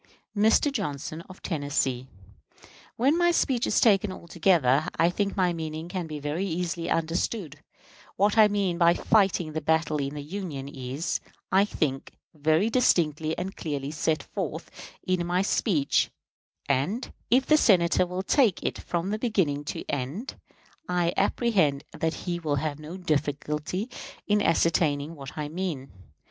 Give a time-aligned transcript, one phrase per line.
[0.35, 0.71] Mr.
[0.71, 2.07] Johnson, of Tennessee:
[2.95, 7.59] When my speech is taken altogether, I think my meaning can be very easily understood.
[8.15, 11.19] What I mean by fighting the battle in the Union is,
[11.51, 14.71] I think, very distinctly and clearly set forth
[15.03, 16.09] in my speech;
[16.67, 20.33] and, if the Senator will take it from beginning to end,
[20.89, 23.87] I apprehend that he will have no difficulty
[24.25, 25.91] in ascertaining what I meant.